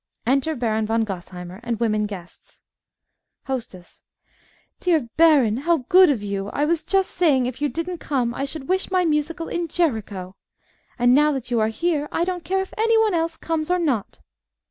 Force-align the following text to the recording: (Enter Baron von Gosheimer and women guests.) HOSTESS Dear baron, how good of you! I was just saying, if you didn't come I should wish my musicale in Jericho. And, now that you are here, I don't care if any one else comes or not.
(Enter 0.25 0.55
Baron 0.55 0.87
von 0.87 1.05
Gosheimer 1.05 1.59
and 1.61 1.79
women 1.79 2.07
guests.) 2.07 2.63
HOSTESS 3.45 4.03
Dear 4.79 5.07
baron, 5.15 5.57
how 5.57 5.85
good 5.89 6.09
of 6.09 6.23
you! 6.23 6.49
I 6.49 6.65
was 6.65 6.83
just 6.83 7.11
saying, 7.11 7.45
if 7.45 7.61
you 7.61 7.69
didn't 7.69 7.99
come 7.99 8.33
I 8.33 8.43
should 8.45 8.67
wish 8.67 8.89
my 8.89 9.05
musicale 9.05 9.47
in 9.47 9.67
Jericho. 9.67 10.35
And, 10.97 11.13
now 11.13 11.31
that 11.33 11.51
you 11.51 11.59
are 11.59 11.67
here, 11.67 12.09
I 12.11 12.23
don't 12.23 12.43
care 12.43 12.61
if 12.61 12.73
any 12.79 12.97
one 12.97 13.13
else 13.13 13.37
comes 13.37 13.69
or 13.69 13.77
not. 13.77 14.21